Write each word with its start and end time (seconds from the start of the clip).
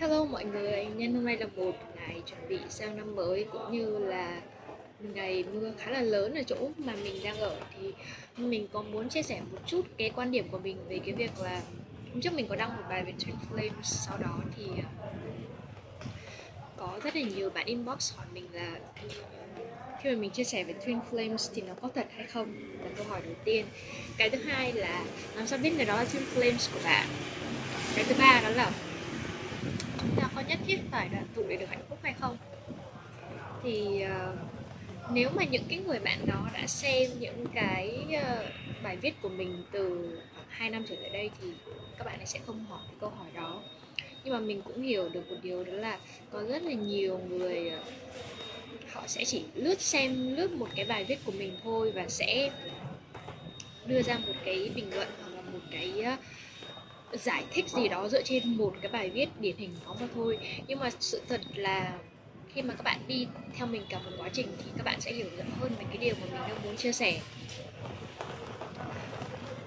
Hello 0.00 0.24
mọi 0.24 0.44
người, 0.44 0.86
nhân 0.96 1.14
hôm 1.14 1.24
nay 1.24 1.36
là 1.36 1.46
một 1.56 1.72
ngày 1.96 2.22
chuẩn 2.26 2.48
bị 2.48 2.58
sang 2.68 2.96
năm 2.96 3.16
mới 3.16 3.46
cũng 3.52 3.72
như 3.72 3.98
là 3.98 4.40
một 4.68 5.08
ngày 5.14 5.44
mưa 5.52 5.72
khá 5.78 5.90
là 5.90 6.02
lớn 6.02 6.34
ở 6.34 6.42
chỗ 6.42 6.70
mà 6.78 6.92
mình 7.02 7.14
đang 7.24 7.36
ở. 7.36 7.60
Thì 7.78 7.92
mình 8.36 8.68
có 8.72 8.82
muốn 8.82 9.08
chia 9.08 9.22
sẻ 9.22 9.40
một 9.52 9.58
chút 9.66 9.86
cái 9.96 10.10
quan 10.10 10.30
điểm 10.30 10.48
của 10.50 10.58
mình 10.58 10.76
về 10.88 10.98
cái 11.04 11.14
việc 11.14 11.30
là 11.42 11.62
hôm 12.12 12.20
trước 12.20 12.32
mình 12.32 12.48
có 12.48 12.56
đăng 12.56 12.76
một 12.76 12.82
bài 12.88 13.04
về 13.04 13.12
Twin 13.18 13.34
Flames 13.50 13.82
sau 13.82 14.18
đó 14.18 14.40
thì 14.56 14.64
à, 14.82 14.88
có 16.76 17.00
rất 17.02 17.16
là 17.16 17.22
nhiều 17.22 17.50
bạn 17.50 17.66
inbox 17.66 18.14
hỏi 18.16 18.26
mình 18.34 18.46
là 18.52 18.78
khi 20.02 20.10
mà 20.10 20.16
mình 20.16 20.30
chia 20.30 20.44
sẻ 20.44 20.64
về 20.64 20.74
Twin 20.86 21.00
Flames 21.10 21.50
thì 21.54 21.62
nó 21.62 21.74
có 21.82 21.88
thật 21.94 22.06
hay 22.16 22.26
không? 22.26 22.54
Là 22.84 22.90
câu 22.96 23.06
hỏi 23.06 23.20
đầu 23.24 23.34
tiên. 23.44 23.66
Cái 24.16 24.30
thứ 24.30 24.38
hai 24.38 24.72
là 24.72 25.04
làm 25.34 25.46
sao 25.46 25.58
biết 25.58 25.72
người 25.76 25.84
đó 25.84 25.96
là 25.96 26.04
Twin 26.04 26.22
Flames 26.34 26.72
của 26.74 26.80
bạn? 26.84 27.08
Cái 27.94 28.04
thứ 28.04 28.14
ba 28.18 28.40
đó 28.44 28.48
là 28.48 28.72
nhất 30.48 30.58
thiết 30.66 30.78
phải 30.90 31.08
đoàn 31.08 31.24
tụ 31.34 31.42
để 31.48 31.56
được 31.56 31.68
hạnh 31.68 31.84
phúc 31.88 31.98
hay 32.02 32.14
không? 32.20 32.36
Thì 33.62 34.04
uh, 34.04 34.38
nếu 35.12 35.30
mà 35.36 35.44
những 35.44 35.64
cái 35.68 35.78
người 35.78 35.98
bạn 35.98 36.26
đó 36.26 36.48
đã 36.54 36.66
xem 36.66 37.10
những 37.18 37.46
cái 37.54 38.06
uh, 38.08 38.82
bài 38.82 38.96
viết 38.96 39.14
của 39.22 39.28
mình 39.28 39.64
từ 39.72 40.18
khoảng 40.34 40.46
2 40.48 40.70
năm 40.70 40.84
trở 40.88 40.94
lại 41.00 41.10
đây 41.10 41.30
thì 41.40 41.48
các 41.98 42.04
bạn 42.04 42.18
ấy 42.18 42.26
sẽ 42.26 42.38
không 42.46 42.64
hỏi 42.64 42.80
cái 42.86 42.96
câu 43.00 43.10
hỏi 43.10 43.28
đó. 43.34 43.62
Nhưng 44.24 44.34
mà 44.34 44.40
mình 44.40 44.62
cũng 44.62 44.82
hiểu 44.82 45.08
được 45.08 45.30
một 45.30 45.36
điều 45.42 45.64
đó 45.64 45.72
là 45.72 45.98
có 46.32 46.42
rất 46.42 46.62
là 46.62 46.72
nhiều 46.72 47.18
người 47.18 47.68
ờ, 47.68 47.82
họ 48.92 49.02
sẽ 49.06 49.24
chỉ 49.24 49.44
lướt 49.54 49.80
xem 49.80 50.36
lướt 50.36 50.52
một 50.52 50.68
cái 50.76 50.84
bài 50.84 51.04
viết 51.04 51.18
của 51.24 51.32
mình 51.32 51.56
thôi 51.64 51.92
và 51.94 52.08
sẽ 52.08 52.50
đưa 53.86 54.02
ra 54.02 54.18
một 54.26 54.32
cái 54.44 54.70
bình 54.74 54.94
luận 54.94 55.08
hoặc 55.22 55.30
là 55.34 55.40
một 55.52 55.60
cái 55.70 55.92
uh, 56.14 56.18
giải 57.12 57.44
thích 57.50 57.68
gì 57.68 57.88
đó 57.88 58.08
dựa 58.08 58.22
trên 58.22 58.56
một 58.56 58.74
cái 58.82 58.92
bài 58.92 59.10
viết 59.10 59.28
điển 59.40 59.56
hình 59.56 59.76
đó 59.84 59.96
mà 60.00 60.06
thôi. 60.14 60.38
Nhưng 60.66 60.78
mà 60.78 60.90
sự 61.00 61.22
thật 61.28 61.40
là 61.54 61.92
khi 62.54 62.62
mà 62.62 62.74
các 62.74 62.82
bạn 62.82 63.00
đi 63.06 63.26
theo 63.56 63.66
mình 63.66 63.82
cả 63.88 63.98
một 63.98 64.10
quá 64.18 64.28
trình 64.32 64.46
thì 64.58 64.70
các 64.76 64.84
bạn 64.84 65.00
sẽ 65.00 65.12
hiểu 65.12 65.26
rõ 65.36 65.44
hơn 65.60 65.72
về 65.78 65.84
cái 65.88 65.98
điều 65.98 66.14
mà 66.14 66.26
mình 66.26 66.48
đang 66.48 66.62
muốn 66.64 66.76
chia 66.76 66.92
sẻ. 66.92 67.20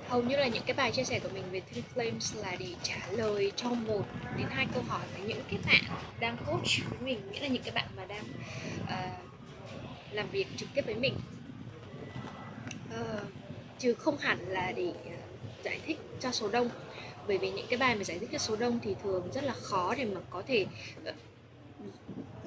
Hầu 0.07 0.23
như 0.23 0.35
là 0.35 0.47
những 0.47 0.63
cái 0.65 0.73
bài 0.73 0.91
chia 0.91 1.03
sẻ 1.03 1.19
của 1.19 1.29
mình 1.33 1.43
về 1.51 1.61
Three 1.61 1.83
Flames 1.95 2.41
là 2.41 2.55
để 2.59 2.67
trả 2.83 3.07
lời 3.11 3.51
cho 3.55 3.69
một 3.69 4.05
đến 4.37 4.47
hai 4.49 4.67
câu 4.73 4.83
hỏi 4.83 5.01
của 5.17 5.23
những 5.27 5.41
cái 5.49 5.59
bạn 5.65 5.97
đang 6.19 6.37
coach 6.37 6.89
với 6.89 6.99
mình 7.01 7.31
nghĩa 7.31 7.39
là 7.39 7.47
những 7.47 7.63
cái 7.63 7.71
bạn 7.71 7.87
mà 7.97 8.05
đang 8.05 8.23
uh, 8.83 10.13
làm 10.13 10.29
việc 10.29 10.47
trực 10.57 10.69
tiếp 10.73 10.85
với 10.85 10.95
mình. 10.95 11.15
Uh, 13.01 13.21
chứ 13.79 13.93
không 13.93 14.17
hẳn 14.17 14.39
là 14.47 14.71
để 14.75 14.89
uh, 14.89 15.63
giải 15.63 15.79
thích 15.85 15.97
cho 16.19 16.31
số 16.31 16.49
đông 16.49 16.69
bởi 17.27 17.37
vì 17.37 17.51
những 17.51 17.65
cái 17.69 17.79
bài 17.79 17.95
mà 17.95 18.03
giải 18.03 18.19
thích 18.19 18.29
cho 18.31 18.37
số 18.37 18.55
đông 18.55 18.79
thì 18.83 18.95
thường 19.03 19.29
rất 19.33 19.43
là 19.43 19.53
khó 19.53 19.95
để 19.97 20.05
mà 20.05 20.21
có 20.29 20.43
thể 20.47 20.65
ờ, 21.05 21.13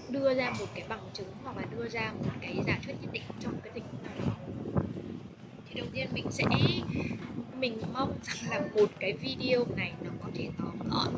đưa 0.08 0.34
ra 0.34 0.50
một 0.58 0.66
cái 0.74 0.84
bằng 0.88 1.00
chứng 1.12 1.26
hoặc 1.44 1.56
là 1.56 1.62
đưa 1.76 1.88
ra 1.88 2.12
một 2.12 2.30
cái 2.40 2.56
giả 2.66 2.78
thuyết 2.84 2.94
nhất 3.00 3.12
định 3.12 3.22
trong 3.40 3.54
cái 3.62 3.72
tình 3.74 3.84
huống 3.92 4.02
nào 4.02 4.14
đó. 4.26 4.32
Thì 5.68 5.80
đầu 5.80 5.86
tiên 5.92 6.08
mình 6.12 6.26
sẽ, 6.30 6.44
mình 7.58 7.78
mong 7.92 8.18
rằng 8.22 8.50
là 8.50 8.60
một 8.74 8.90
cái 9.00 9.12
video 9.12 9.64
này 9.76 9.92
nó 10.02 10.10
có 10.22 10.28
thể 10.34 10.48
tóm 10.58 10.78
gọn, 10.90 11.12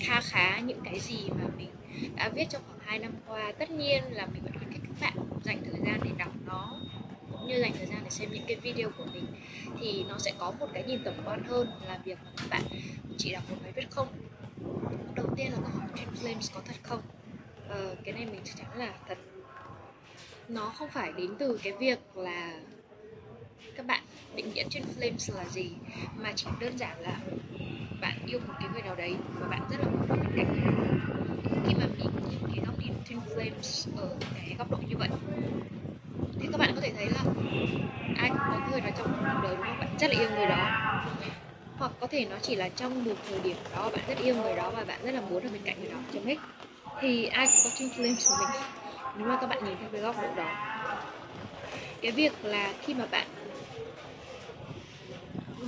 kha 0.00 0.20
khá 0.20 0.60
những 0.60 0.80
cái 0.84 1.00
gì 1.00 1.28
mà 1.28 1.44
mình 1.56 1.70
đã 2.16 2.28
viết 2.28 2.44
trong 2.50 2.62
khoảng 2.66 2.78
2 2.84 2.98
năm 2.98 3.12
qua. 3.26 3.52
Tất 3.58 3.70
nhiên 3.70 4.02
là 4.10 4.26
mình 4.26 4.42
vẫn 4.42 4.52
khuyến 4.58 4.72
khích 4.72 4.82
các 4.82 5.00
bạn 5.00 5.26
dành 5.44 5.58
thời 5.64 5.80
gian 5.86 6.00
để 6.04 6.10
đọc 6.18 6.32
nó 6.46 6.80
cũng 7.46 7.54
như 7.54 7.60
dành 7.60 7.72
thời 7.76 7.86
gian 7.86 8.00
để 8.04 8.10
xem 8.10 8.28
những 8.32 8.44
cái 8.46 8.56
video 8.56 8.90
của 8.98 9.04
mình 9.14 9.26
thì 9.80 10.04
nó 10.08 10.18
sẽ 10.18 10.32
có 10.38 10.52
một 10.60 10.66
cái 10.72 10.84
nhìn 10.84 11.04
tổng 11.04 11.22
quan 11.24 11.44
hơn 11.44 11.68
là 11.86 11.98
việc 12.04 12.18
mà 12.24 12.30
các 12.36 12.46
bạn 12.50 12.62
chỉ 13.18 13.32
đọc 13.32 13.42
một 13.50 13.56
bài 13.62 13.72
viết 13.76 13.90
không. 13.90 14.08
Đầu 15.14 15.26
tiên 15.36 15.52
là 15.52 15.58
câu 15.62 15.70
hỏi 15.78 15.88
Twin 15.94 16.22
Flames 16.22 16.54
có 16.54 16.60
thật 16.64 16.74
không? 16.82 17.00
Ờ, 17.68 17.94
cái 18.04 18.14
này 18.14 18.26
mình 18.26 18.40
chắc 18.44 18.54
chắn 18.58 18.78
là 18.78 18.94
thật. 19.08 19.18
Nó 20.48 20.72
không 20.78 20.88
phải 20.88 21.12
đến 21.12 21.30
từ 21.38 21.60
cái 21.62 21.72
việc 21.72 21.98
là 22.14 22.60
các 23.76 23.86
bạn 23.86 24.02
định 24.36 24.54
nghĩa 24.54 24.64
Twin 24.64 24.82
Flames 24.98 25.36
là 25.36 25.44
gì 25.44 25.70
mà 26.16 26.32
chỉ 26.36 26.46
đơn 26.60 26.78
giản 26.78 27.00
là 27.00 27.20
bạn 28.00 28.18
yêu 28.26 28.40
một 28.46 28.54
cái 28.60 28.68
người 28.72 28.82
nào 28.82 28.94
đấy 28.94 29.14
và 29.40 29.48
bạn 29.48 29.62
rất 29.70 29.76
là 29.80 29.90
muốn 29.90 30.08
ở 30.08 30.16
bên 30.16 30.32
cạnh 30.36 30.52
người 30.52 30.64
đó 30.64 31.06
khi 31.66 31.74
mà 31.74 31.86
mình 31.98 32.10
nhìn 32.30 32.38
cái 32.56 32.64
góc 32.66 32.80
nhìn 32.80 32.92
Twin 33.08 33.36
Flames 33.36 33.96
ở 33.96 34.16
cái 34.34 34.54
góc 34.58 34.70
độ 34.70 34.78
như 34.88 34.96
vậy 34.98 35.08
thì 36.40 36.48
các 36.52 36.58
bạn 36.60 36.72
có 36.74 36.80
thể 36.80 36.92
thấy 36.96 37.06
là 37.06 37.24
ai 38.16 38.30
cũng 38.30 38.38
có 38.38 38.68
người 38.70 38.80
đó 38.80 38.90
trong 38.98 39.06
cuộc 39.06 39.40
đời 39.42 39.56
đúng 39.56 39.66
không 39.66 39.78
bạn 39.78 39.85
rất 40.00 40.10
là 40.10 40.20
yêu 40.20 40.30
người 40.36 40.46
đó. 40.46 40.70
Hoặc 41.78 41.92
có 42.00 42.06
thể 42.06 42.26
nó 42.30 42.36
chỉ 42.42 42.56
là 42.56 42.68
trong 42.68 43.04
một 43.04 43.14
thời 43.30 43.40
điểm 43.40 43.56
đó 43.74 43.90
bạn 43.90 44.04
rất 44.08 44.18
yêu 44.24 44.34
người 44.34 44.56
đó 44.56 44.70
và 44.76 44.84
bạn 44.84 45.00
rất 45.04 45.12
là 45.12 45.20
muốn 45.20 45.42
ở 45.42 45.48
bên 45.52 45.62
cạnh 45.64 45.76
người 45.80 45.90
đó 45.90 45.98
chấm 46.12 46.24
hết. 46.24 46.36
Thì 47.00 47.26
ai 47.26 47.46
cũng 47.46 47.56
có 47.64 47.70
twin 47.70 47.88
flames 47.88 48.28
của 48.28 48.36
mình 48.38 48.48
nếu 49.18 49.28
mà 49.28 49.36
các 49.40 49.46
bạn 49.46 49.64
nhìn 49.64 49.76
theo 49.80 49.88
cái 49.92 50.00
góc 50.00 50.16
độ 50.22 50.28
đó. 50.36 50.54
Cái 52.02 52.12
việc 52.12 52.32
là 52.44 52.72
khi 52.82 52.94
mà 52.94 53.06
bạn 53.06 53.26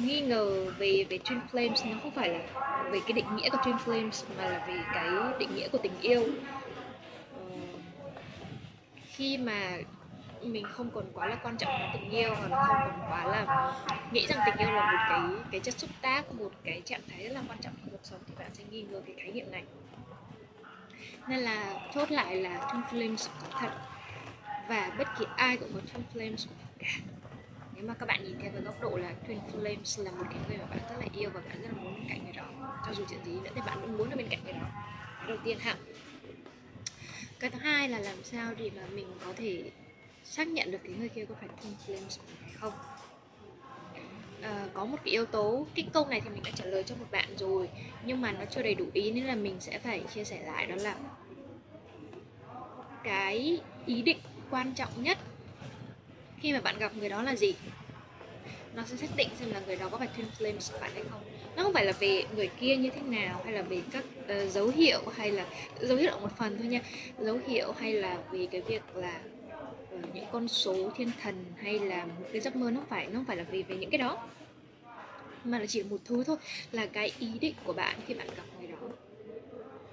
nghi 0.05 0.21
ngờ 0.21 0.71
về 0.79 1.07
về 1.11 1.19
twin 1.25 1.41
flames 1.53 1.91
nó 1.91 1.97
không 2.03 2.11
phải 2.11 2.29
là 2.29 2.39
về 2.93 3.01
cái 3.01 3.13
định 3.13 3.37
nghĩa 3.37 3.51
của 3.51 3.59
twin 3.59 3.77
flames 3.77 4.25
mà 4.39 4.45
là 4.45 4.59
về 4.69 4.75
cái 4.95 5.11
định 5.39 5.55
nghĩa 5.55 5.69
của 5.69 5.79
tình 5.79 5.93
yêu. 6.01 6.23
Ờ, 7.35 7.45
khi 9.07 9.37
mà 9.37 9.79
mình 10.49 10.65
không 10.73 10.91
còn 10.95 11.05
quá 11.13 11.27
là 11.27 11.37
quan 11.43 11.57
trọng 11.57 11.79
đến 11.79 11.89
tình 11.93 12.11
yêu 12.11 12.35
hoặc 12.35 12.51
là 12.51 12.65
không 12.67 12.77
còn 12.81 13.11
quá 13.11 13.25
là 13.27 13.73
nghĩ 14.13 14.27
rằng 14.27 14.39
tình 14.47 14.57
yêu 14.57 14.71
là 14.71 14.93
một 14.93 14.99
cái 15.09 15.21
cái 15.51 15.61
chất 15.61 15.79
xúc 15.79 15.91
tác, 16.01 16.33
một 16.33 16.51
cái 16.65 16.83
trạng 16.85 17.01
thái 17.11 17.25
rất 17.25 17.35
là 17.35 17.43
quan 17.49 17.59
trọng 17.59 17.73
trong 17.81 17.91
cuộc 17.91 18.01
sống 18.03 18.21
thì 18.27 18.35
bạn 18.39 18.51
sẽ 18.55 18.65
nghi 18.71 18.83
ngờ 18.83 19.03
cái 19.07 19.17
khái 19.19 19.33
niệm 19.33 19.51
này. 19.51 19.63
Nên 21.29 21.39
là 21.39 21.75
chốt 21.95 22.11
lại 22.11 22.37
là 22.37 22.59
twin 22.59 22.83
flames 22.83 23.29
có 23.41 23.61
thật 23.61 23.71
và 24.69 24.91
bất 24.99 25.09
kỳ 25.19 25.25
ai 25.37 25.57
cũng 25.57 25.73
có 25.75 25.81
twin 25.81 26.03
flames 26.15 26.47
của 26.49 26.55
mình 26.59 26.67
cả. 26.79 27.15
Nếu 27.75 27.85
mà 27.85 27.95
các 27.95 28.07
bạn 28.07 28.25
nhìn 28.25 28.39
theo 28.43 28.51
cái 28.53 28.63
góc 28.63 28.81
độ 28.81 28.97
là 28.97 29.13
twin 29.29 29.39
flames 29.53 30.05
là 30.05 30.11
một 30.11 30.25
cái 30.31 30.39
người 30.49 30.59
mà 30.59 30.65
bạn 30.65 30.79
rất 30.91 30.97
là 31.01 31.07
yêu 31.17 31.31
và 31.35 31.41
bạn 31.41 31.63
rất 31.63 31.69
là 31.77 31.83
muốn 31.83 31.95
bên 31.95 32.05
cạnh 32.09 32.25
người 32.25 32.33
đó, 32.33 32.79
cho 32.87 32.93
dù 32.95 33.05
chuyện 33.11 33.25
gì 33.25 33.33
nữa 33.33 33.51
thì 33.55 33.61
bạn 33.67 33.79
cũng 33.81 33.99
muốn 33.99 34.11
ở 34.11 34.17
bên 34.17 34.29
cạnh 34.29 34.41
người 34.45 34.53
đó. 34.53 34.67
Cái 35.19 35.29
đầu 35.29 35.37
tiên 35.45 35.59
ha 35.59 35.77
cái 37.41 37.51
thứ 37.51 37.59
hai 37.59 37.89
là 37.89 37.99
làm 37.99 38.25
sao 38.25 38.53
để 38.59 38.71
mà 38.77 38.83
mình 38.93 39.07
có 39.25 39.33
thể 39.37 39.71
xác 40.31 40.49
nhận 40.49 40.71
được 40.71 40.79
cái 40.85 40.93
người 40.99 41.09
kia 41.09 41.25
có 41.29 41.35
phải 41.41 41.49
twin 41.49 41.73
flames 41.87 42.19
của 42.19 42.25
mình 42.29 42.43
hay 42.43 42.53
không. 42.61 42.73
À, 44.43 44.67
có 44.75 44.85
một 44.85 44.97
cái 45.05 45.13
yếu 45.13 45.27
tố 45.27 45.67
cái 45.75 45.87
câu 45.93 46.07
này 46.07 46.21
thì 46.21 46.31
mình 46.31 46.43
đã 46.45 46.51
trả 46.55 46.65
lời 46.65 46.83
cho 46.83 46.95
một 46.95 47.07
bạn 47.11 47.29
rồi 47.37 47.69
nhưng 48.05 48.21
mà 48.21 48.33
nó 48.33 48.45
chưa 48.51 48.63
đầy 48.63 48.75
đủ 48.75 48.85
ý 48.93 49.11
nên 49.11 49.25
là 49.25 49.35
mình 49.35 49.57
sẽ 49.61 49.79
phải 49.79 50.03
chia 50.15 50.25
sẻ 50.25 50.43
lại 50.47 50.67
đó 50.67 50.75
là 50.77 50.97
cái 53.05 53.61
ý 53.87 54.03
định 54.03 54.19
quan 54.51 54.75
trọng 54.75 55.03
nhất 55.03 55.19
khi 56.41 56.53
mà 56.53 56.61
bạn 56.61 56.79
gặp 56.79 56.97
người 56.97 57.09
đó 57.09 57.23
là 57.23 57.37
gì. 57.37 57.55
Nó 58.75 58.85
sẽ 58.85 58.97
xác 58.97 59.17
định 59.17 59.29
xem 59.41 59.51
là 59.51 59.61
người 59.67 59.77
đó 59.77 59.89
có 59.89 59.99
phải 59.99 60.09
twin 60.17 60.25
flames 60.39 60.73
của 60.73 60.79
bạn 60.81 60.91
hay 60.95 61.03
không. 61.11 61.23
Nó 61.57 61.63
không 61.63 61.73
phải 61.73 61.85
là 61.85 61.93
về 61.93 62.25
người 62.37 62.51
kia 62.61 62.77
như 62.77 62.91
thế 62.91 63.01
nào 63.01 63.43
hay 63.45 63.53
là 63.53 63.63
về 63.63 63.83
các 63.93 64.05
uh, 64.21 64.53
dấu 64.53 64.69
hiệu 64.69 65.01
hay 65.17 65.31
là 65.31 65.47
dấu 65.81 65.97
hiệu 65.97 66.11
là 66.11 66.17
một 66.17 66.37
phần 66.39 66.59
thôi 66.59 66.67
nha. 66.67 66.81
Dấu 67.19 67.39
hiệu 67.47 67.73
hay 67.73 67.93
là 67.93 68.19
về 68.33 68.47
cái 68.51 68.61
việc 68.61 68.83
là 68.95 69.21
những 70.15 70.27
con 70.33 70.49
số 70.49 70.91
thiên 70.97 71.11
thần 71.23 71.45
hay 71.57 71.79
là 71.79 72.05
một 72.05 72.27
cái 72.33 72.41
giấc 72.41 72.57
mơ, 72.57 72.71
nó 72.71 72.81
phải, 72.89 73.07
nó 73.07 73.13
không 73.15 73.25
phải 73.25 73.37
là 73.37 73.45
vì 73.51 73.63
về 73.63 73.77
những 73.77 73.91
cái 73.91 73.99
đó, 73.99 74.29
mà 75.45 75.59
là 75.59 75.67
chỉ 75.67 75.83
một 75.83 75.99
thứ 76.05 76.25
thôi, 76.25 76.37
là 76.73 76.87
cái 76.87 77.13
ý 77.19 77.29
định 77.41 77.55
của 77.65 77.73
bạn 77.73 77.97
khi 78.07 78.15
bạn 78.15 78.27
gặp 78.37 78.45
người 78.59 78.69
đó. 78.69 78.79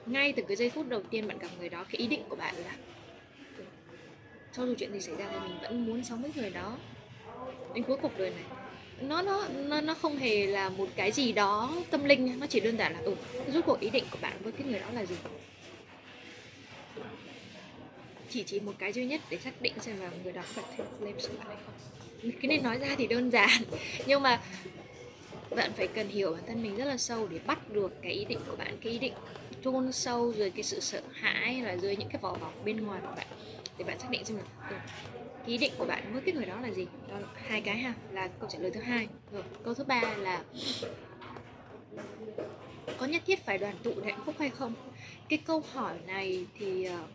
Ngay 0.05 0.33
từ 0.33 0.43
cái 0.47 0.55
giây 0.55 0.69
phút 0.69 0.89
đầu 0.89 1.01
tiên 1.03 1.27
bạn 1.27 1.39
gặp 1.39 1.49
người 1.59 1.69
đó, 1.69 1.85
cái 1.91 1.99
ý 1.99 2.07
định 2.07 2.21
của 2.29 2.35
bạn 2.35 2.55
là, 2.55 2.75
cho 4.53 4.65
dù 4.65 4.73
chuyện 4.77 4.93
gì 4.93 4.99
xảy 4.99 5.15
ra 5.15 5.27
thì 5.31 5.39
mình 5.39 5.57
vẫn 5.61 5.85
muốn 5.85 6.03
sống 6.03 6.21
với 6.21 6.31
người 6.35 6.49
đó. 6.49 6.77
Đến 7.73 7.83
cuối 7.83 7.97
cuộc 8.01 8.17
đời 8.17 8.29
này, 8.29 8.43
nó 9.01 9.21
nó 9.21 9.47
nó 9.47 9.81
nó 9.81 9.93
không 9.93 10.17
hề 10.17 10.47
là 10.47 10.69
một 10.69 10.89
cái 10.95 11.11
gì 11.11 11.31
đó 11.31 11.75
tâm 11.91 12.03
linh, 12.03 12.39
nó 12.39 12.47
chỉ 12.47 12.59
đơn 12.59 12.77
giản 12.77 12.93
là 12.93 12.99
ừ 12.99 13.15
rút 13.53 13.65
cuộc 13.65 13.79
ý 13.79 13.89
định 13.89 14.03
của 14.11 14.17
bạn 14.21 14.33
với 14.43 14.51
cái 14.51 14.67
người 14.67 14.79
đó 14.79 14.87
là 14.93 15.05
gì? 15.05 15.15
Chỉ 18.35 18.43
chỉ 18.43 18.59
một 18.59 18.73
cái 18.79 18.93
duy 18.93 19.05
nhất 19.05 19.21
để 19.29 19.37
xác 19.37 19.61
định 19.61 19.73
xem 19.79 19.99
là 19.99 20.11
người 20.23 20.33
đó 20.33 20.41
phải 20.45 20.63
twin 20.77 20.85
flames 20.99 21.27
của 21.27 21.37
bạn 21.37 21.47
hay 21.47 21.57
không. 21.65 22.31
Cái 22.41 22.49
này 22.49 22.57
nói 22.57 22.77
ra 22.77 22.95
thì 22.97 23.07
đơn 23.07 23.29
giản 23.29 23.49
nhưng 24.05 24.21
mà 24.21 24.41
bạn 25.55 25.71
phải 25.77 25.87
cần 25.87 26.07
hiểu 26.07 26.33
bản 26.33 26.41
thân 26.47 26.63
mình 26.63 26.75
rất 26.75 26.85
là 26.85 26.97
sâu 26.97 27.27
để 27.27 27.39
bắt 27.45 27.71
được 27.71 28.01
cái 28.01 28.11
ý 28.11 28.25
định 28.25 28.39
của 28.47 28.55
bạn 28.55 28.77
cái 28.81 28.91
ý 28.91 28.99
định 28.99 29.13
chôn 29.63 29.91
sâu 29.91 30.33
rồi 30.37 30.49
cái 30.49 30.63
sự 30.63 30.79
sợ 30.79 31.01
hãi 31.13 31.61
là 31.61 31.77
dưới 31.77 31.95
những 31.95 32.09
cái 32.09 32.21
vỏ 32.21 32.37
bọc 32.41 32.65
bên 32.65 32.85
ngoài 32.85 33.01
của 33.01 33.13
bạn 33.15 33.27
để 33.77 33.85
bạn 33.85 33.99
xác 33.99 34.09
định 34.09 34.25
xem 34.25 34.37
là 34.37 34.43
ừ, 34.69 34.75
ý 35.45 35.57
định 35.57 35.71
của 35.77 35.85
bạn 35.85 36.13
với 36.13 36.21
cái 36.21 36.33
người 36.33 36.45
đó 36.45 36.59
là 36.61 36.71
gì. 36.71 36.87
Đó 37.09 37.19
là 37.19 37.27
hai 37.35 37.61
cái 37.61 37.77
ha 37.77 37.93
là 38.11 38.27
câu 38.39 38.49
trả 38.49 38.59
lời 38.59 38.71
thứ 38.71 38.81
hai. 38.81 39.07
Rồi 39.31 39.43
câu 39.63 39.73
thứ 39.73 39.83
ba 39.83 40.01
là 40.17 40.43
có 42.97 43.05
nhất 43.05 43.21
thiết 43.25 43.45
phải 43.45 43.57
đoàn 43.57 43.75
tụ 43.83 43.91
để 44.03 44.11
hạnh 44.11 44.23
phúc 44.25 44.35
hay 44.39 44.49
không? 44.49 44.73
Cái 45.29 45.39
câu 45.45 45.63
hỏi 45.73 45.93
này 46.07 46.45
thì 46.59 46.89
uh, 46.89 47.09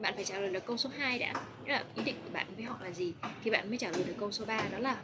bạn 0.00 0.14
phải 0.14 0.24
trả 0.24 0.38
lời 0.38 0.50
được 0.50 0.66
câu 0.66 0.76
số 0.76 0.90
2 0.98 1.18
đã. 1.18 1.32
Nghĩa 1.64 1.72
là 1.72 1.84
ý 1.94 2.02
định 2.02 2.16
của 2.24 2.30
bạn 2.32 2.46
với 2.56 2.64
họ 2.64 2.78
là 2.82 2.90
gì 2.90 3.12
thì 3.44 3.50
bạn 3.50 3.68
mới 3.68 3.78
trả 3.78 3.90
lời 3.90 4.04
được 4.06 4.14
câu 4.20 4.32
số 4.32 4.44
3 4.44 4.62
đó 4.72 4.78
là 4.78 4.96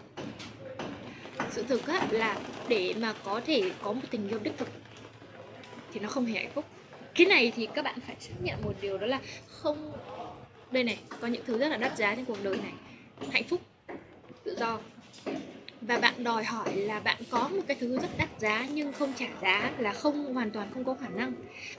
sự 1.50 1.62
thực 1.68 1.86
á, 1.86 2.06
là 2.10 2.38
để 2.68 2.94
mà 3.00 3.14
có 3.24 3.40
thể 3.46 3.72
có 3.82 3.92
một 3.92 4.02
tình 4.10 4.28
yêu 4.28 4.38
đích 4.42 4.58
thực 4.58 4.68
thì 5.92 6.00
nó 6.00 6.08
không 6.08 6.26
hề 6.26 6.40
hạnh 6.40 6.52
phúc. 6.54 6.64
Cái 7.14 7.26
này 7.26 7.52
thì 7.56 7.68
các 7.74 7.82
bạn 7.84 7.98
phải 8.06 8.16
xác 8.20 8.34
nhận 8.42 8.62
một 8.62 8.72
điều 8.80 8.98
đó 8.98 9.06
là 9.06 9.20
không 9.48 9.92
đây 10.70 10.84
này 10.84 10.98
có 11.20 11.26
những 11.28 11.42
thứ 11.46 11.58
rất 11.58 11.68
là 11.68 11.76
đắt 11.76 11.96
giá 11.96 12.14
trên 12.14 12.24
cuộc 12.24 12.42
đời 12.42 12.56
này. 12.56 12.72
Hạnh 13.32 13.44
phúc 13.48 13.60
tự 14.44 14.56
do. 14.58 14.78
Và 15.80 15.98
bạn 15.98 16.24
đòi 16.24 16.44
hỏi 16.44 16.76
là 16.76 17.00
bạn 17.00 17.16
có 17.30 17.48
một 17.48 17.62
cái 17.66 17.76
thứ 17.80 17.98
rất 17.98 18.08
đắt 18.18 18.28
giá 18.38 18.66
nhưng 18.70 18.92
không 18.92 19.12
trả 19.18 19.26
giá 19.42 19.70
là 19.78 19.92
không 19.92 20.34
hoàn 20.34 20.50
toàn 20.50 20.70
không 20.74 20.84
có 20.84 20.94
khả 21.00 21.08
năng. 21.08 21.32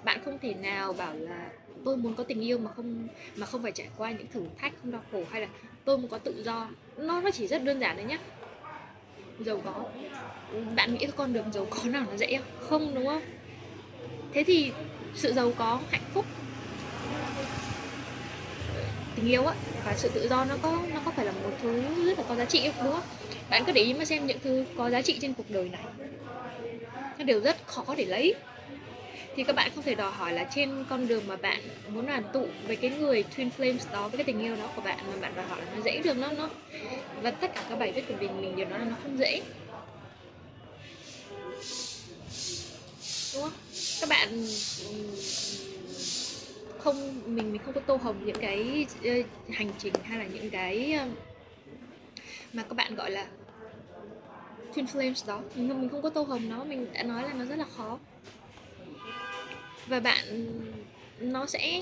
Bạn 0.03 0.21
không 0.25 0.39
thể 0.41 0.53
nào 0.53 0.93
bảo 0.93 1.15
là 1.15 1.49
tôi 1.85 1.97
muốn 1.97 2.15
có 2.15 2.23
tình 2.23 2.41
yêu 2.41 2.57
mà 2.57 2.71
không 2.75 3.07
mà 3.35 3.45
không 3.45 3.63
phải 3.63 3.71
trải 3.71 3.87
qua 3.97 4.11
những 4.11 4.27
thử 4.33 4.41
thách, 4.57 4.73
không 4.81 4.91
đau 4.91 5.01
khổ 5.11 5.23
hay 5.31 5.41
là 5.41 5.47
tôi 5.85 5.97
muốn 5.97 6.07
có 6.07 6.17
tự 6.17 6.43
do. 6.45 6.69
Nó 6.97 7.21
nó 7.21 7.31
chỉ 7.31 7.47
rất 7.47 7.63
đơn 7.63 7.79
giản 7.79 7.95
đấy 7.97 8.05
nhá. 8.05 8.17
Giàu 9.39 9.61
có. 9.65 9.85
Bạn 10.75 10.93
nghĩ 10.93 11.07
con 11.15 11.33
đường 11.33 11.51
giàu 11.53 11.67
có 11.69 11.83
nào 11.83 12.05
nó 12.11 12.17
dễ 12.17 12.37
không? 12.37 12.69
Không, 12.69 12.95
đúng 12.95 13.05
không? 13.05 13.21
Thế 14.33 14.43
thì 14.43 14.71
sự 15.15 15.33
giàu 15.33 15.51
có, 15.57 15.79
hạnh 15.91 16.01
phúc, 16.13 16.25
tình 19.15 19.27
yêu 19.27 19.45
á, 19.45 19.55
và 19.85 19.93
sự 19.97 20.09
tự 20.13 20.27
do 20.27 20.45
nó 20.45 20.55
có 20.61 20.81
nó 20.93 21.01
có 21.05 21.11
phải 21.11 21.25
là 21.25 21.31
một 21.31 21.51
thứ 21.61 21.81
rất 22.05 22.17
là 22.17 22.23
có 22.29 22.35
giá 22.35 22.45
trị 22.45 22.69
không? 22.75 22.85
Đúng 22.85 22.93
không? 22.93 23.03
Bạn 23.49 23.63
cứ 23.65 23.71
để 23.71 23.81
ý 23.81 23.93
mà 23.93 24.05
xem 24.05 24.27
những 24.27 24.39
thứ 24.43 24.65
có 24.77 24.89
giá 24.89 25.01
trị 25.01 25.19
trên 25.21 25.33
cuộc 25.33 25.49
đời 25.49 25.69
này. 25.69 25.83
Nó 27.17 27.23
đều 27.23 27.41
rất 27.41 27.67
khó 27.67 27.83
để 27.97 28.05
lấy 28.05 28.35
thì 29.39 29.45
các 29.45 29.55
bạn 29.55 29.71
không 29.75 29.83
thể 29.83 29.95
đòi 29.95 30.11
hỏi 30.11 30.33
là 30.33 30.43
trên 30.55 30.85
con 30.89 31.07
đường 31.07 31.27
mà 31.27 31.35
bạn 31.35 31.61
muốn 31.89 32.07
đoàn 32.07 32.23
tụ 32.33 32.47
với 32.67 32.75
cái 32.75 32.91
người 32.91 33.23
twin 33.35 33.49
flames 33.57 33.93
đó 33.93 34.07
với 34.07 34.17
cái 34.17 34.23
tình 34.23 34.39
yêu 34.39 34.55
đó 34.55 34.69
của 34.75 34.81
bạn 34.81 34.97
mà 35.07 35.19
bạn 35.21 35.35
đòi 35.35 35.45
hỏi 35.45 35.59
là 35.65 35.75
nó 35.75 35.81
dễ 35.81 36.01
được 36.03 36.17
nó 36.17 36.31
nó 36.31 36.49
và 37.21 37.31
tất 37.31 37.51
cả 37.55 37.65
các 37.69 37.79
bài 37.79 37.91
viết 37.91 38.07
của 38.07 38.13
mình 38.19 38.41
mình 38.41 38.55
đều 38.55 38.69
nói 38.69 38.79
là 38.79 38.85
nó 38.85 38.95
không 39.03 39.17
dễ. 39.17 39.41
Đúng 43.33 43.43
không? 43.43 43.51
Các 44.01 44.09
bạn 44.09 44.47
không 46.77 47.21
mình 47.35 47.51
mình 47.51 47.61
không 47.65 47.73
có 47.73 47.81
tô 47.81 47.95
hồng 47.95 48.25
những 48.25 48.39
cái 48.41 48.85
hành 49.49 49.71
trình 49.77 49.93
hay 50.03 50.19
là 50.19 50.25
những 50.25 50.49
cái 50.49 50.99
mà 52.53 52.63
các 52.63 52.73
bạn 52.73 52.95
gọi 52.95 53.11
là 53.11 53.27
twin 54.73 54.85
flames 54.85 55.27
đó. 55.27 55.41
Mình, 55.55 55.69
không 55.69 55.81
mình 55.81 55.89
không 55.89 56.01
có 56.01 56.09
tô 56.09 56.23
hồng 56.23 56.49
nó 56.49 56.63
mình 56.63 56.87
đã 56.93 57.03
nói 57.03 57.23
là 57.23 57.33
nó 57.33 57.45
rất 57.45 57.55
là 57.55 57.65
khó 57.77 57.99
và 59.89 59.99
bạn, 59.99 60.25
nó 61.19 61.45
sẽ, 61.45 61.81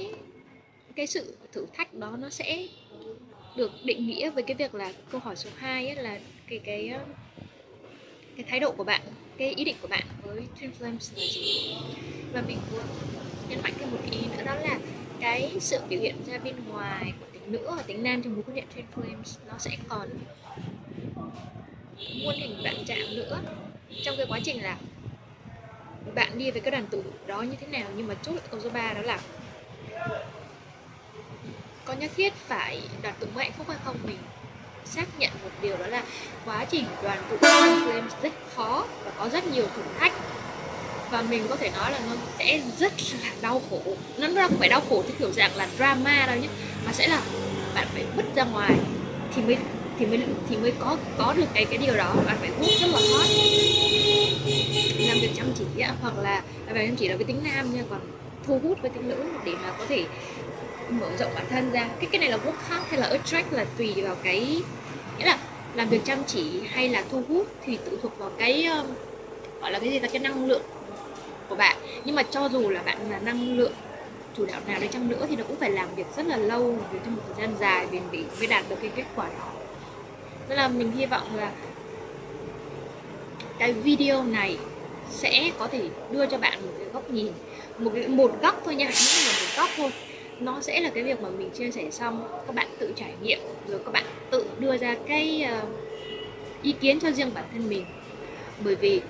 cái 0.95 1.07
sự 1.07 1.38
thử 1.51 1.65
thách 1.74 1.94
đó 1.94 2.18
nó 2.19 2.30
sẽ 2.30 2.68
được 3.56 3.71
định 3.83 4.07
nghĩa 4.07 4.30
với 4.30 4.44
cái 4.44 4.56
việc 4.56 4.75
là 4.75 4.94
câu 5.12 5.21
hỏi 5.21 5.36
số 5.36 5.50
2 5.56 5.88
ấy 5.88 6.04
là 6.04 6.19
cái 6.48 6.59
cái 6.59 6.94
cái 8.36 8.45
thái 8.50 8.59
độ 8.59 8.71
của 8.71 8.83
bạn, 8.83 9.01
cái 9.38 9.54
ý 9.54 9.63
định 9.63 9.75
của 9.81 9.88
bạn 9.88 10.04
với 10.24 10.42
twin 10.59 10.69
flames 10.80 11.15
là 11.15 11.27
gì. 11.27 11.75
Và 12.33 12.44
mình 12.48 12.57
muốn 12.71 12.81
nhấn 13.50 13.59
mạnh 13.63 13.74
thêm 13.80 13.92
một 13.92 13.98
cái 14.01 14.12
ý 14.12 14.27
nữa 14.38 14.44
đó 14.45 14.56
là 14.56 14.80
cái 15.19 15.51
sự 15.60 15.80
biểu 15.89 16.00
hiện 16.00 16.15
ra 16.27 16.38
bên 16.38 16.56
ngoài 16.68 17.13
của 17.19 17.25
tính 17.33 17.51
nữ 17.51 17.71
và 17.75 17.81
tính 17.81 18.03
nam 18.03 18.24
trong 18.24 18.33
mối 18.33 18.44
quan 18.48 18.56
hệ 18.56 18.63
twin 18.75 18.83
flames 18.95 19.38
nó 19.48 19.53
sẽ 19.57 19.71
còn 19.88 20.10
muôn 22.24 22.36
hình 22.36 22.56
vạn 22.63 22.86
trạng 22.86 23.15
nữa 23.15 23.42
trong 24.03 24.18
cái 24.18 24.25
quá 24.30 24.39
trình 24.44 24.63
là 24.63 24.77
bạn 26.17 26.37
đi 26.37 26.51
với 26.51 26.61
các 26.61 26.71
đoàn 26.71 26.85
tụ 26.91 27.03
đó 27.27 27.41
như 27.41 27.55
thế 27.61 27.67
nào, 27.67 27.87
nhưng 27.95 28.07
mà 28.07 28.13
chốt 28.21 28.31
lại 28.31 28.43
câu 28.51 28.59
số 28.63 28.69
3 28.69 28.93
đó 28.93 29.01
là 29.01 29.19
có 31.85 31.93
nhất 31.93 32.11
thiết 32.15 32.33
phải 32.47 32.81
đoàn 33.01 33.15
tụ 33.19 33.27
mới 33.35 33.43
hạnh 33.43 33.53
phúc 33.57 33.67
hay 33.69 33.77
không? 33.85 33.95
Mình 34.03 34.17
xác 34.85 35.05
nhận 35.19 35.31
một 35.43 35.49
điều 35.61 35.77
đó 35.77 35.87
là 35.87 36.03
quá 36.45 36.65
trình 36.69 36.85
đoàn 37.03 37.17
tụ 37.29 37.37
Flames 37.37 38.09
rất 38.21 38.33
khó 38.55 38.85
và 39.05 39.11
có 39.17 39.29
rất 39.29 39.47
nhiều 39.47 39.67
thử 39.75 39.81
thách. 39.99 40.13
Và 41.11 41.21
mình 41.21 41.47
có 41.49 41.55
thể 41.55 41.69
nói 41.69 41.91
là 41.91 41.99
nó 42.09 42.15
sẽ 42.39 42.61
rất 42.79 42.93
là 43.23 43.29
đau 43.41 43.61
khổ. 43.69 43.81
Nó 44.17 44.27
không 44.47 44.57
phải 44.59 44.69
đau 44.69 44.81
khổ 44.89 45.03
theo 45.07 45.15
kiểu 45.19 45.31
dạng 45.31 45.55
là 45.55 45.67
drama 45.77 46.25
đâu 46.27 46.35
nhé, 46.35 46.47
mà 46.85 46.93
sẽ 46.93 47.07
là 47.07 47.21
bạn 47.75 47.87
phải 47.93 48.05
bứt 48.15 48.25
ra 48.35 48.43
ngoài 48.43 48.71
thì 49.35 49.41
mới 49.41 49.57
thì 49.99 50.05
mới 50.05 50.19
thì 50.49 50.57
mới 50.57 50.73
có 50.79 50.97
có 51.17 51.33
được 51.37 51.45
cái 51.53 51.65
cái 51.65 51.77
điều 51.77 51.95
đó. 51.95 52.13
Bạn 52.25 52.37
phải 52.39 52.49
hút 52.49 52.69
rất 52.81 52.87
là 52.87 52.99
hot 52.99 53.27
làm 55.07 55.18
việc 55.19 55.31
chăm 55.36 55.45
chỉ 55.56 55.83
hoặc 56.01 56.18
là 56.18 56.44
làm 56.65 56.75
việc 56.75 56.86
chăm 56.88 56.95
chỉ 56.95 57.07
là 57.07 57.15
với 57.15 57.25
tính 57.25 57.39
nam 57.44 57.74
nha 57.75 57.83
còn 57.89 58.00
thu 58.44 58.59
hút 58.63 58.77
với 58.81 58.89
tính 58.89 59.09
nữ 59.09 59.24
để 59.45 59.51
mà 59.63 59.71
có 59.77 59.86
thể 59.86 60.06
mở 60.89 61.07
rộng 61.19 61.31
bản 61.36 61.45
thân 61.50 61.71
ra. 61.71 61.89
Cái 62.00 62.09
cái 62.12 62.19
này 62.19 62.30
là 62.30 62.38
work 62.38 62.69
hard 62.69 62.86
hay 62.89 63.00
là 63.00 63.07
attract 63.07 63.54
là 63.54 63.65
tùy 63.77 63.94
vào 64.01 64.15
cái, 64.24 64.62
nghĩa 65.18 65.25
là 65.25 65.38
làm 65.74 65.89
việc 65.89 66.01
chăm 66.06 66.24
chỉ 66.27 66.62
hay 66.68 66.89
là 66.89 67.04
thu 67.12 67.24
hút 67.27 67.48
thì 67.65 67.77
tự 67.86 68.00
thuộc 68.01 68.18
vào 68.18 68.31
cái 68.38 68.65
um, 68.65 68.88
gọi 69.62 69.71
là 69.71 69.80
cái 69.80 69.89
gì 69.89 70.00
là 70.00 70.07
cái 70.07 70.19
năng 70.19 70.45
lượng 70.45 70.63
của 71.50 71.56
bạn. 71.56 71.77
Nhưng 72.06 72.15
mà 72.15 72.24
cho 72.24 72.50
dù 72.50 72.69
là 72.69 72.81
bạn 72.81 73.12
là 73.12 73.19
năng 73.19 73.57
lượng 73.57 73.74
chủ 74.38 74.45
đạo 74.45 74.62
nào 74.68 74.80
đi 74.81 74.88
chăng 74.88 75.10
nữa 75.10 75.25
thì 75.30 75.36
nó 75.36 75.44
cũng 75.44 75.56
phải 75.56 75.71
làm 75.71 75.95
việc 75.95 76.06
rất 76.18 76.25
là 76.25 76.38
lâu, 76.38 76.71
làm 76.71 76.92
việc 76.92 77.00
trong 77.06 77.15
một 77.15 77.21
thời 77.27 77.45
gian 77.45 77.56
dài 77.60 77.88
bền 77.92 78.01
bỉ 78.12 78.24
mới 78.38 78.48
đạt 78.48 78.65
được 78.69 78.75
cái 78.81 78.92
kết 78.95 79.06
quả 79.15 79.25
đó. 79.39 79.51
Nên 80.50 80.57
là 80.57 80.68
mình 80.68 80.92
hy 80.92 81.06
vọng 81.06 81.36
là 81.36 81.51
cái 83.60 83.74
video 83.74 84.24
này 84.24 84.57
sẽ 85.09 85.51
có 85.59 85.68
thể 85.68 85.81
đưa 86.12 86.25
cho 86.25 86.38
bạn 86.38 86.62
một 86.62 86.71
cái 86.80 86.88
góc 86.94 87.12
nhìn 87.12 87.31
một 87.77 87.92
cái 87.94 88.07
một 88.07 88.42
góc 88.42 88.62
thôi 88.65 88.75
nha 88.75 88.89
chỉ 88.94 89.25
là 89.25 89.31
một 89.31 89.57
góc 89.57 89.69
thôi. 89.77 89.92
Nó 90.39 90.62
sẽ 90.62 90.80
là 90.80 90.89
cái 90.89 91.04
việc 91.04 91.21
mà 91.21 91.30
mình 91.30 91.50
chia 91.50 91.71
sẻ 91.71 91.92
xong 91.92 92.27
các 92.48 92.56
bạn 92.56 92.68
tự 92.80 92.94
trải 92.95 93.13
nghiệm 93.21 93.39
rồi 93.68 93.80
các 93.86 93.92
bạn 93.92 94.04
tự 94.31 94.45
đưa 94.59 94.77
ra 94.77 94.95
cái 95.07 95.45
uh, 95.63 95.69
ý 96.62 96.71
kiến 96.71 97.00
cho 97.00 97.12
riêng 97.12 97.31
bản 97.33 97.45
thân 97.51 97.69
mình. 97.69 97.86
Bởi 98.63 98.75
vì 98.75 99.01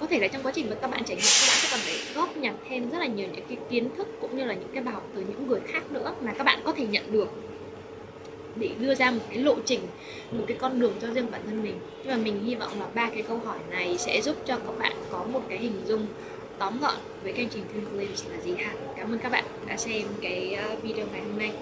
có 0.00 0.06
thể 0.06 0.18
là 0.18 0.28
trong 0.28 0.42
quá 0.42 0.52
trình 0.54 0.70
mà 0.70 0.76
các 0.80 0.90
bạn 0.90 1.04
trải 1.04 1.16
nghiệm 1.16 1.24
các 1.40 1.46
bạn 1.48 1.56
sẽ 1.56 1.68
còn 1.70 1.80
phải 1.80 2.14
góp 2.14 2.36
nhặt 2.36 2.54
thêm 2.68 2.90
rất 2.90 2.98
là 2.98 3.06
nhiều 3.06 3.28
những 3.32 3.46
cái 3.48 3.58
kiến 3.70 3.88
thức 3.96 4.08
cũng 4.20 4.36
như 4.36 4.44
là 4.44 4.54
những 4.54 4.68
cái 4.74 4.82
bài 4.82 4.94
học 4.94 5.06
từ 5.14 5.20
những 5.20 5.48
người 5.48 5.60
khác 5.66 5.82
nữa 5.90 6.14
mà 6.20 6.32
các 6.38 6.44
bạn 6.44 6.60
có 6.64 6.72
thể 6.72 6.86
nhận 6.86 7.12
được 7.12 7.28
để 8.58 8.70
đưa 8.80 8.94
ra 8.94 9.10
một 9.10 9.22
cái 9.30 9.38
lộ 9.38 9.56
trình, 9.64 9.80
một 10.30 10.44
cái 10.46 10.56
con 10.60 10.80
đường 10.80 10.92
cho 11.02 11.08
riêng 11.08 11.30
bản 11.30 11.40
thân 11.46 11.62
mình. 11.62 11.78
Nhưng 12.04 12.12
mà 12.12 12.16
mình 12.24 12.44
hy 12.44 12.54
vọng 12.54 12.80
là 12.80 12.86
ba 12.94 13.10
cái 13.10 13.22
câu 13.22 13.38
hỏi 13.38 13.58
này 13.70 13.98
sẽ 13.98 14.20
giúp 14.22 14.36
cho 14.46 14.58
các 14.58 14.78
bạn 14.78 14.92
có 15.10 15.24
một 15.32 15.42
cái 15.48 15.58
hình 15.58 15.82
dung 15.86 16.06
tóm 16.58 16.78
gọn 16.80 16.96
với 17.22 17.32
cái 17.32 17.48
trình 17.50 17.64
Twin 17.74 17.98
Flames 17.98 18.30
là 18.30 18.40
gì 18.44 18.54
ha. 18.58 18.72
Cảm 18.96 19.12
ơn 19.12 19.18
các 19.18 19.32
bạn 19.32 19.44
đã 19.66 19.76
xem 19.76 20.02
cái 20.22 20.54
ờ, 20.54 20.76
video 20.82 21.06
ngày 21.12 21.20
hôm 21.20 21.38
nay. 21.38 21.52